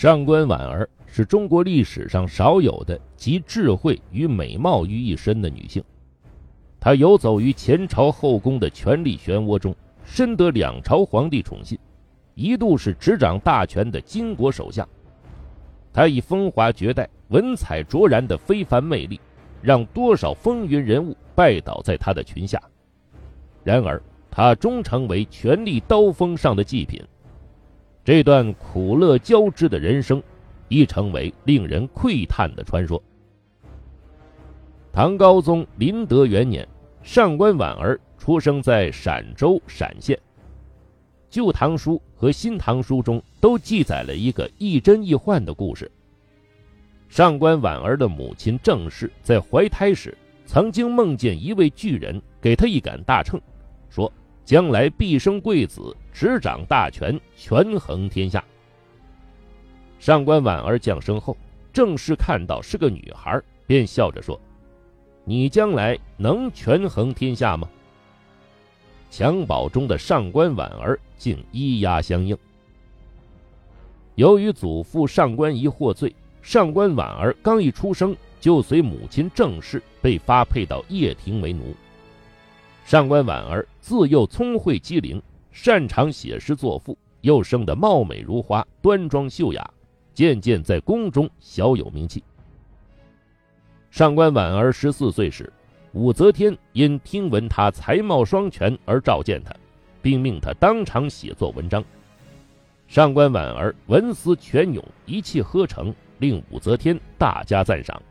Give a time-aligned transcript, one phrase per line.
[0.00, 5.84] 上官婉儿是中国历史上少有的集智慧与美貌于一身的女性。
[6.80, 11.78] 她游走于前朝后宫的权力漩涡中，深得两朝皇帝宠信，
[12.34, 14.88] 一度是执掌大权的巾帼手下。
[15.92, 19.20] 她以风华绝代、文采卓然的非凡魅力，
[19.60, 22.58] 让多少风云人物拜倒在她的裙下。
[23.62, 27.02] 然而，她终成为权力刀锋上的祭品。
[28.02, 30.22] 这段苦乐交织的人生，
[30.68, 33.02] 已成为令人窥叹的传说。
[34.92, 36.66] 唐高宗麟德元年，
[37.02, 40.16] 上官婉儿出生在陕州陕县。
[41.28, 45.88] 《旧唐书》和《新唐书》中都记载了一个亦真亦幻的故事。
[47.08, 53.40] 上官婉儿的母亲郑氏在怀胎时，曾经梦见一位巨人给她一杆大秤，
[53.88, 54.12] 说
[54.50, 58.44] 将来必生贵子，执掌大权，权衡天下。
[60.00, 61.36] 上官婉儿降生后，
[61.72, 64.40] 郑氏看到是个女孩，便笑着说。
[65.24, 67.70] 你将来能权衡天下吗？
[69.08, 72.36] 襁褓中的上官婉儿竟咿呀相应。
[74.16, 81.72] 由于祖父上官仪获罪，上官婉儿刚一出生就随母亲郑氏被发配到掖庭为奴。
[82.90, 89.70] 上官婉儿自幼聪慧机灵，擅长写诗作赋，又生得貌美如花，端庄秀雅，
[90.12, 92.20] 渐渐在宫中小有名气。
[93.92, 95.52] 上官婉儿十四岁时，
[95.92, 99.54] 武则天因听闻她才貌双全而召见她，
[100.02, 101.84] 并命她当场写作文章。
[102.88, 108.02] 上官婉儿文思泉涌，一气呵成，令武则天大加赞赏。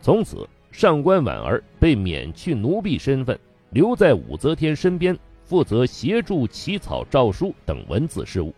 [0.00, 3.36] 从此，上官婉儿被免去奴婢身份，
[3.70, 8.54] 留在武则天身边，负责协助起草诏书等文字事务。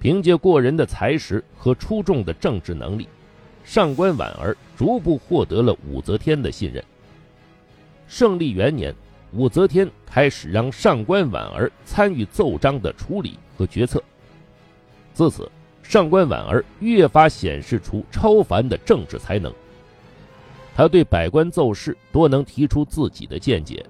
[0.00, 3.08] 凭借过人的才识和出众的政治能力。
[3.64, 6.82] 上官婉儿逐步获得了武则天的信任。
[8.06, 8.94] 胜利元年，
[9.32, 14.02] 武则天开始让上官婉儿参与奏章的处理和决策。
[15.12, 15.50] 自此，
[15.82, 19.52] 上官婉儿越发显示出超凡的政治才能。
[20.78, 23.84] 他对百官奏事多能提出自己的见解，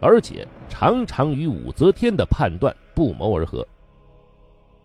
[0.00, 3.62] 而且常常与武则天的判断不谋而合。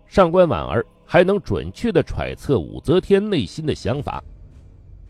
[0.06, 4.22] 上官婉儿还能准确地揣测武则天内心的想法。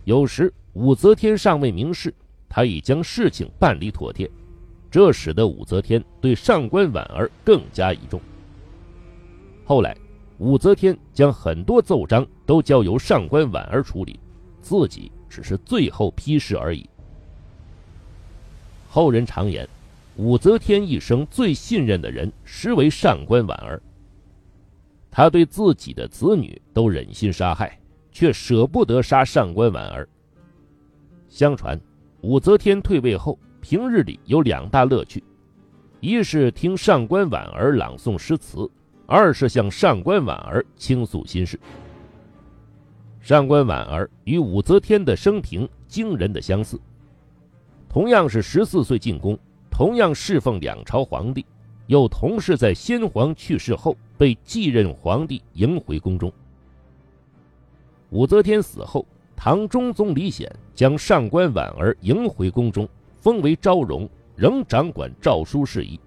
[0.04, 2.14] 有时武则天尚未明示，
[2.48, 4.30] 他已将事情办理妥帖，
[4.92, 8.22] 这使得武则天对上官婉儿更加倚重。
[9.64, 9.98] 后来，
[10.38, 14.20] 武则天将很多奏章都交由上官婉儿处理，
[14.62, 16.90] 自己只是最后批示而已。
[18.90, 19.68] 后人常言，
[20.16, 23.82] 武则天一生最信任的人实为上官婉儿。
[25.10, 27.80] 他对自己的子女都忍心杀害。
[28.16, 30.08] 却舍不得杀上官婉儿。
[31.28, 31.78] 相传，
[32.22, 35.22] 武则天退位后，平日里有两大乐趣：
[36.00, 38.72] 一是听上官婉儿朗诵诗词，
[39.06, 41.60] 二是向上官婉儿倾诉心事。
[43.26, 46.80] 上官婉儿与武则天的生平惊人的相似，
[47.90, 49.36] 同样是十四岁进宫，
[49.72, 51.44] 同样侍奉两朝皇帝，
[51.88, 56.32] 又同是在先皇去世后被继任皇帝迎回宫中。
[58.12, 59.04] 武则天死后，
[59.36, 62.88] 唐中宗李显将上官婉儿迎回宫中，
[63.18, 66.00] 封为昭容，仍掌管诏书事宜。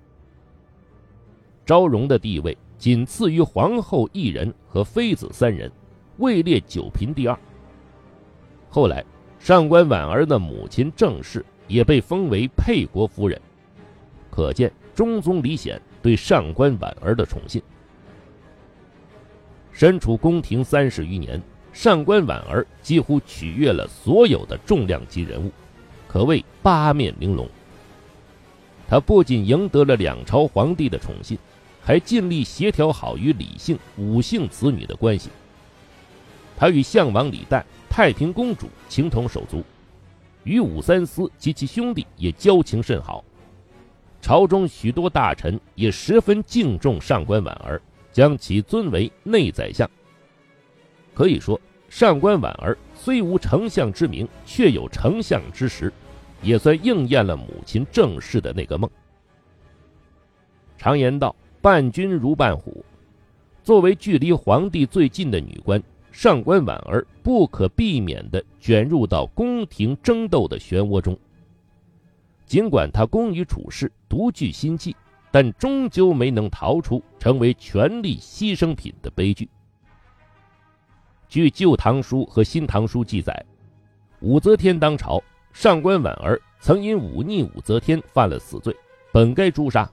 [1.67, 5.69] 昭容的地位仅次于皇后一人和妃子三人，
[6.19, 7.39] 位列九嫔第二。
[8.69, 9.05] 后来，
[9.41, 13.41] 上官婉儿的母亲郑氏也被封为沛国夫人，
[14.31, 17.63] 可见中宗李显对上官婉儿的宠信。
[19.73, 21.43] 身处宫廷三十余年。
[21.71, 25.53] 上官婉儿几乎取悦了所有的重量级人物，
[26.09, 27.49] 可谓八面玲珑。
[28.89, 31.39] 她不仅赢得了两朝皇帝的宠信，
[31.81, 35.29] 还尽力协调好与李姓、武姓子女的关系。
[36.59, 39.63] 他与相王李旦、太平公主情同手足，
[40.43, 43.25] 与武三思及其兄弟也交情甚好。
[44.21, 49.89] 朝中许多大臣也十分敬重上官婉儿，将其尊为内宰相。
[51.15, 51.61] 可以说。
[51.91, 55.91] 上官婉儿虽无丞相之名，却有丞相之实，
[56.43, 58.91] 也算应验了母亲郑氏的那个梦。
[60.77, 62.85] 常言道：“伴君如伴虎。”
[63.65, 65.83] 作为距离皇帝最近的女官，
[66.21, 71.17] 上官婉儿不可避免地卷入到宫廷争斗的漩涡中。
[72.45, 74.97] 尽管她工于处事，独具心计，
[75.31, 79.49] 但终究没能逃出成为权力牺牲品的悲剧。
[81.29, 83.47] 据《旧唐书》和《新唐书》记载，
[84.19, 85.23] 武则天当朝，
[85.53, 88.75] 上官婉儿曾因忤逆武则天犯了死罪，
[89.13, 89.89] 本该诛杀，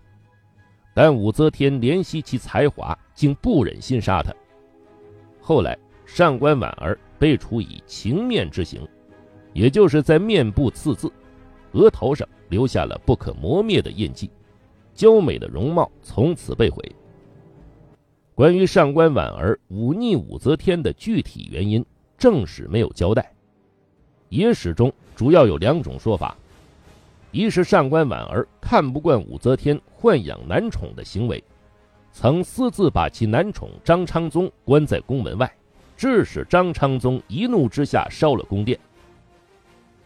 [0.96, 4.34] 但武则天怜惜其才华，竟不忍心杀他。
[5.40, 8.88] 后来，上官婉儿被处以情面之刑，
[9.54, 11.12] 也就是在面部刺字，
[11.72, 14.30] 额头上留下了不可磨灭的印记，
[14.94, 16.84] 娇美的容貌从此被毁。
[18.34, 21.84] 关于上官婉儿忤逆武则天的具体原因，
[22.18, 23.32] 正史没有交代。
[24.30, 26.38] 野史中主要有两种说法：
[27.32, 31.44] 一是上官婉儿看不惯武则天豢养男宠的行为。
[32.12, 35.54] 曾私自把其男宠张昌宗关在宫门外，
[35.96, 38.80] 致使张昌宗一怒之下烧了宫殿。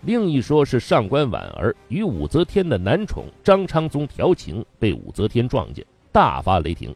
[0.01, 6.95] 另一说是上官婉儿与武则天的男宠张昌宗调情，被武则天撞见，大发雷霆。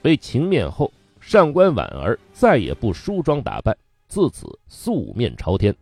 [0.00, 3.76] 被情面后，上官婉儿再也不梳妆打扮，
[4.06, 5.74] 自此素面朝天。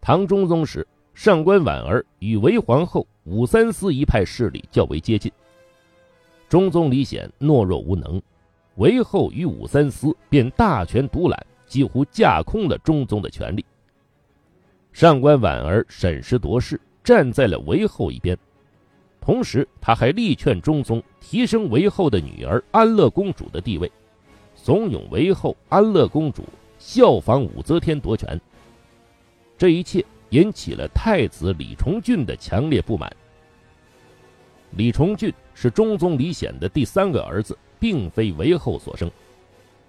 [0.00, 0.84] 唐中宗时，
[1.14, 5.30] 上官婉儿与韦皇后、武三思一派势力较为接近。
[6.48, 8.20] 中宗李显懦弱无能，
[8.80, 13.62] 韦后与武三思便大权独揽，几乎架空了中宗的权力。
[14.90, 18.34] 上官婉儿审时度势，站在了韦后一边，
[19.20, 23.92] 同时他还力劝中宗提升韦后的女儿安乐公主的地位，
[24.54, 26.42] 怂恿韦后、安乐公主
[26.78, 28.40] 效仿武则天夺权。
[29.58, 33.14] 这一切引起了太子李重俊的强烈不满。
[34.70, 39.10] 李重俊是中宗李显的第三个儿子，并非韦后所生。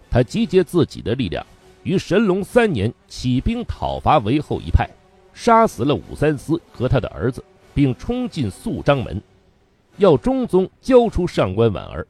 [0.10, 1.46] 他集结自己的力量，
[1.84, 4.90] 于神龙三年起兵讨伐韦后一派，
[5.34, 7.44] 杀死了武三思和他的儿子，
[7.74, 9.22] 并冲进肃章门，
[9.98, 12.08] 要中宗交出上官婉儿。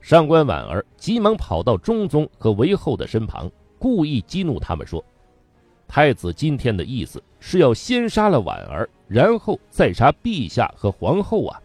[0.00, 3.48] 上官婉儿急忙跑到中宗和韦后的身旁，
[3.78, 5.04] 故意激怒他们说。
[5.86, 11.62] 太子今天的意思是要先杀了婉儿，然后再杀陛下和皇后啊！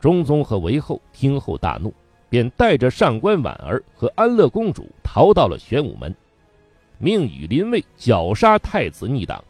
[0.00, 1.92] 中宗和韦后听后大怒，
[2.28, 6.14] 便带着上官婉儿和安乐公主逃到了玄武门，
[6.98, 9.44] 命羽林卫绞杀太子逆党。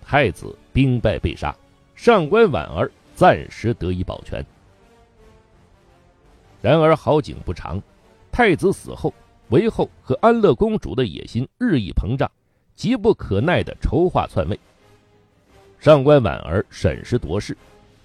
[0.00, 1.54] 太子兵败被杀，
[1.94, 4.44] 上官婉儿暂时得以保全。
[6.62, 7.82] 然而好景不长，
[8.32, 9.12] 太子死后，
[9.48, 12.30] 韦后和安乐公主的野心日益膨胀。
[12.74, 14.56] 急不可耐地筹划篡位。
[15.80, 17.56] 上官婉儿审时度势，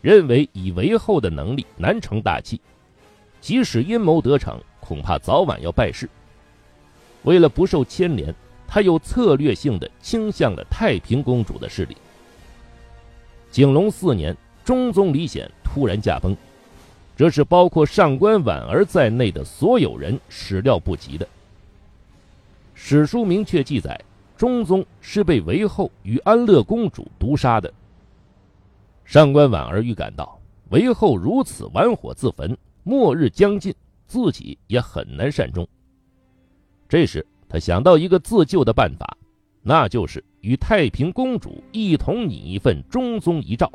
[0.04, 2.60] 认为以韦后的能力难成大器，
[3.40, 6.10] 即使阴谋得逞，恐怕早晚要败事。
[7.24, 8.36] 为了不受牵连，
[8.68, 11.96] 他又策略性的倾向了太平公主的势力。
[13.50, 14.36] 景龙四年，
[14.66, 16.36] 中宗李显突然驾崩，
[17.16, 21.26] 这是包括上官婉儿在内的所有人始料不及的。
[22.74, 23.98] 史书明确记载。
[24.36, 27.72] 中宗是被韦后与安乐公主毒杀的。
[29.06, 30.40] 上官婉儿预感到
[30.70, 33.74] 韦后如此玩火自焚，末日将近，
[34.08, 35.68] 自己也很难善终。
[36.90, 39.18] 这时，他想到一个自救的办法，
[39.62, 43.72] 那就是与太平公主一同拟一份中宗遗诏，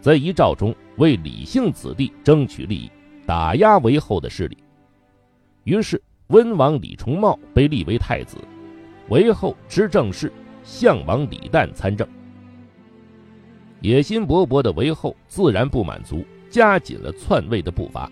[0.00, 2.90] 在遗诏中为李姓子弟争取利益，
[3.26, 4.58] 打压韦后的势力。
[5.64, 8.36] 于是，温王李重茂被立为太子。
[9.08, 12.06] 韦后执政事，相王李旦参政。
[13.80, 18.10] 野心勃勃的韦后自然不满足，加紧了篡位的步伐。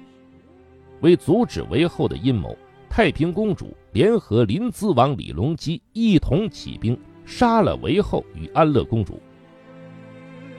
[1.00, 2.56] 为阻止韦后的阴谋，
[2.88, 9.20] 太平公主联合临淄王李隆基一同起兵，杀了韦后与安乐公主。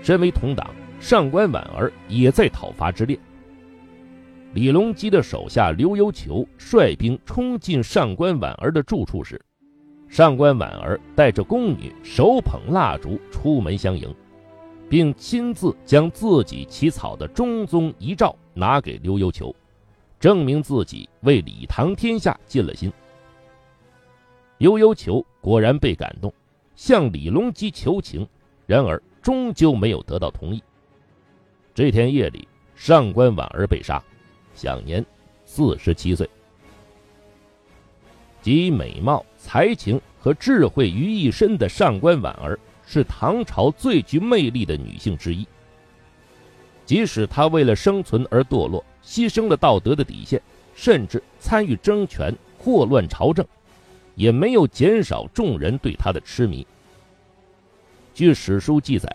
[0.01, 3.19] 身为同党，上官婉儿也在讨伐之列。
[4.53, 9.39] 李隆基的手下刘幽求率兵冲进上官婉儿的住处时，
[10.07, 14.13] 上官婉儿带着宫女，手捧蜡烛出门相迎，
[14.89, 19.55] 并亲自将自己起草的中宗遗诏拿给刘幽求，
[20.19, 22.91] 证明自己为李唐天下尽了心。
[24.57, 26.33] 刘幽求果然被感动，
[26.75, 28.27] 向李隆基求情，
[28.65, 30.61] 然而终究没有得到同意。
[31.73, 34.03] 这天夜里，上官婉儿被杀，
[34.53, 35.05] 享年
[35.45, 36.27] 四十七岁。
[38.41, 42.59] 集美貌、才情和智慧于一身的上官婉儿，
[42.91, 45.45] 是唐朝最具魅力的女性之一。
[46.87, 50.41] 即使她为了生存而堕落，牺牲了道德的底线，
[50.73, 53.45] 甚至参与争权、祸乱朝政，
[54.15, 56.65] 也没有减少众人对她的痴迷。
[58.15, 59.07] 据史书记载，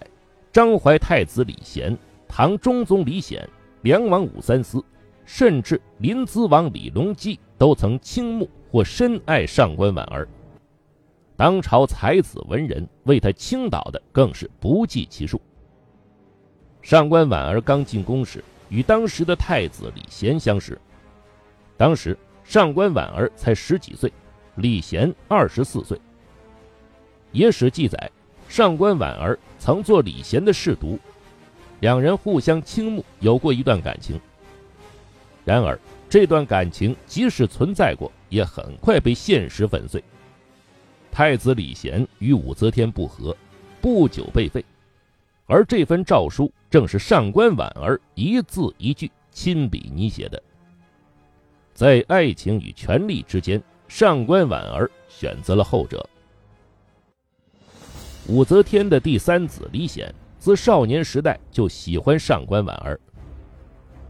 [0.53, 3.45] 张怀太子李贤、唐中宗李显、
[3.83, 4.81] 梁王武三思，
[5.27, 10.29] 甚至临淄王李隆基都曾倾慕或深爱上官婉儿。
[11.37, 15.41] 当朝才子文人为他倾倒的更是不计其数。
[16.81, 20.79] 上官婉儿刚进宫时，与当时的太子李贤相识。
[21.77, 24.13] 当时上官婉儿才十几岁，
[24.57, 26.01] 李贤二十四岁。
[27.33, 28.11] 野史记载，
[28.49, 30.99] 上官婉儿曾做李贤的侍读，
[31.81, 34.21] 两人互相倾慕，有过一段感情。
[35.45, 35.77] 然而，
[36.09, 40.03] 这段感情即使存在过，也很快被现实粉碎。
[41.15, 43.37] 太子李贤与武则天不和，
[43.81, 44.65] 不久被废，
[45.47, 50.43] 而这份诏书正是上官婉儿一字一句亲笔拟写的。
[51.73, 56.05] 在爱情与权力之间，上官婉儿选择了后者。
[58.27, 62.99] 武则天的第三子李显自少年时代就喜欢上官婉儿。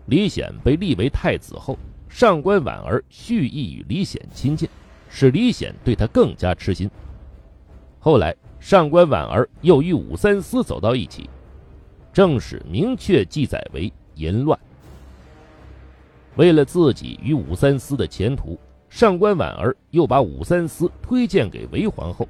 [0.06, 4.66] 李显被立为太子后，上官婉儿蓄意与李显亲近，
[5.16, 6.90] 使李显对他更加痴心。
[8.00, 11.30] 后来，上官婉儿又与武三思走到一起，
[12.12, 14.58] 正史明确记载为淫乱。
[16.34, 18.58] 为了自己与武三思的前途，
[18.90, 22.28] 上官婉儿又把武三思推荐给韦皇后。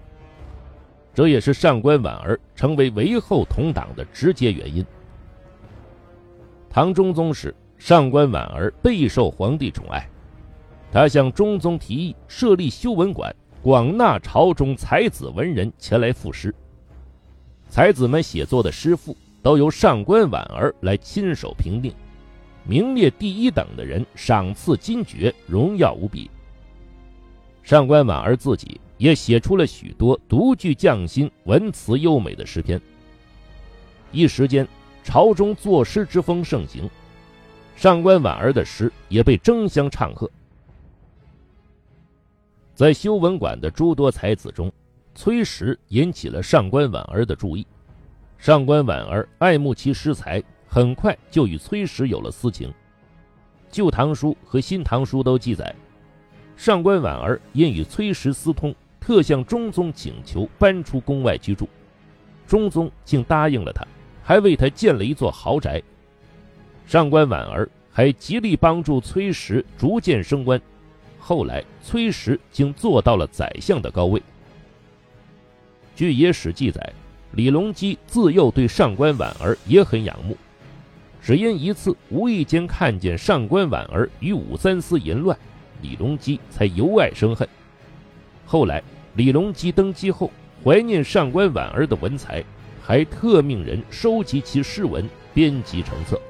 [1.15, 4.85] 这也是上官婉儿成为韦后同党的直接原因。
[6.69, 10.07] 唐中宗时，上官婉儿备受皇帝宠爱，
[10.95, 16.55] 他向中宗提议设立修文馆，广纳朝中才子文人前来赋诗。
[17.69, 21.93] 才子们写作的诗赋都由上官婉儿来亲手评定，
[22.63, 26.31] 名列第一等的人赏赐金爵，荣耀无比。
[27.65, 28.81] 上官婉儿自己。
[28.97, 32.81] 也写出了许多独具匠心、文辞优美的诗篇。
[34.13, 34.67] 一时间，
[35.03, 36.89] 朝中作诗之风盛行，
[37.75, 40.31] 上官婉儿的诗也被争相唱和。
[42.75, 44.71] 在修文馆的诸多才子中，
[45.15, 47.65] 崔实引起了上官婉儿的注意。
[48.37, 52.69] 上官婉儿爱慕其诗才，很快就与崔实有了私情。
[53.71, 55.75] 《旧唐书》和《新唐书》都记载，
[56.57, 58.75] 上官婉儿因与崔实私通。
[59.01, 61.69] 特向中宗请求搬出宫外居住，
[62.47, 63.87] 中宗竟答应了他，
[64.23, 65.83] 还为他建了一座豪宅。
[66.87, 70.59] 上官婉儿还极力帮助崔实逐渐升官，
[71.27, 74.23] 后来崔实竟做到了宰相的高位。
[75.97, 76.93] 据野史记载，
[77.33, 80.37] 李隆基自幼对上官婉儿也很仰慕，
[81.23, 85.35] 只因一次无意间看见上官婉儿与武三思淫乱，
[85.81, 87.49] 李隆基才由爱生恨。
[88.45, 88.83] 后来。
[89.17, 90.29] 李隆基登基后，
[90.65, 92.43] 怀念上官婉儿的文才，
[92.83, 96.21] 还特命人收集其诗文，编辑成册。